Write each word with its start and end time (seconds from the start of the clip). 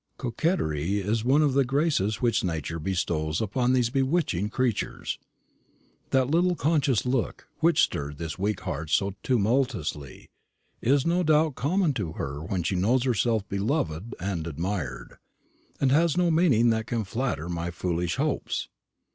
"Coquetry 0.17 0.97
is 0.99 1.23
one 1.23 1.43
of 1.43 1.53
the 1.53 1.63
graces 1.63 2.23
which 2.23 2.43
Nature 2.43 2.79
bestows 2.79 3.39
upon 3.39 3.71
these 3.73 3.91
bewitching 3.91 4.49
creatures. 4.49 5.19
That 6.09 6.27
little 6.27 6.55
conscious 6.55 7.05
look, 7.05 7.47
which 7.59 7.83
stirred 7.83 8.17
this 8.17 8.39
weak 8.39 8.61
heart 8.61 8.89
so 8.89 9.13
tumultuously, 9.21 10.31
is 10.81 11.05
no 11.05 11.21
doubt 11.21 11.53
common 11.53 11.93
to 11.93 12.13
her 12.13 12.41
when 12.43 12.63
she 12.63 12.75
knows 12.75 13.03
herself 13.03 13.47
beloved 13.47 14.15
and 14.19 14.47
admired, 14.47 15.19
and 15.79 15.91
has 15.91 16.17
no 16.17 16.31
meaning 16.31 16.71
that 16.71 16.87
can 16.87 17.03
flatter 17.03 17.47
my 17.47 17.69
foolish 17.69 18.15
hopes." 18.15 18.69